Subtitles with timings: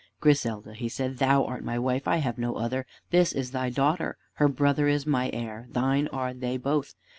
[0.19, 2.07] "Griselda," he said, "thou art my wife.
[2.07, 2.87] I have no other.
[3.11, 5.67] This is thy daughter; her brother is my heir.
[5.69, 6.95] Thine are they both.